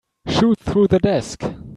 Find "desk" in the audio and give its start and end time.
0.97-1.43